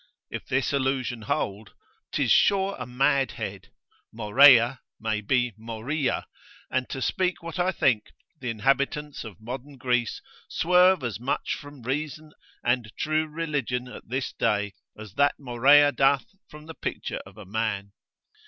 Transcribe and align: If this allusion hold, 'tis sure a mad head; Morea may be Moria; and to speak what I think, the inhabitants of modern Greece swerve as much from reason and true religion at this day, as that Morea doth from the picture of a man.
If 0.31 0.47
this 0.47 0.73
allusion 0.73 1.21
hold, 1.21 1.75
'tis 2.11 2.31
sure 2.31 2.75
a 2.79 2.87
mad 2.87 3.33
head; 3.33 3.69
Morea 4.11 4.81
may 4.99 5.21
be 5.21 5.53
Moria; 5.59 6.25
and 6.71 6.89
to 6.89 7.03
speak 7.03 7.43
what 7.43 7.59
I 7.59 7.71
think, 7.71 8.07
the 8.39 8.49
inhabitants 8.49 9.23
of 9.23 9.39
modern 9.39 9.77
Greece 9.77 10.19
swerve 10.49 11.03
as 11.03 11.19
much 11.19 11.53
from 11.53 11.83
reason 11.83 12.33
and 12.63 12.91
true 12.97 13.27
religion 13.27 13.87
at 13.87 14.07
this 14.09 14.33
day, 14.33 14.73
as 14.97 15.13
that 15.17 15.35
Morea 15.39 15.91
doth 15.91 16.25
from 16.49 16.65
the 16.65 16.73
picture 16.73 17.21
of 17.23 17.37
a 17.37 17.45
man. 17.45 17.91